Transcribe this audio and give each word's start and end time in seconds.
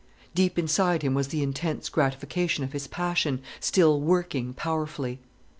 Deep 0.33 0.57
inside 0.57 1.03
him 1.03 1.13
was 1.13 1.27
the 1.27 1.43
intense 1.43 1.87
gratification 1.87 2.63
of 2.63 2.71
his 2.73 2.87
passion, 2.87 3.39
still 3.59 3.99
working 4.01 4.51
powerfully. 4.51 5.19